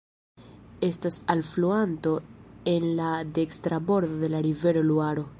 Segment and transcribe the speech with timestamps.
[0.87, 2.13] Estas alfluanto
[2.73, 5.27] en la dekstra bordo de la rivero Luaro.